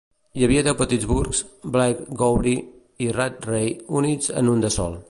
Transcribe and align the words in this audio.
Hi 0.37 0.45
havia 0.45 0.61
deu 0.67 0.77
petits 0.79 1.07
burgs: 1.11 1.41
Blairgowrie 1.75 2.65
i 3.09 3.13
Rattray 3.21 3.73
units 4.03 4.37
en 4.43 4.53
un 4.57 4.67
de 4.69 4.77
sol. 4.81 4.97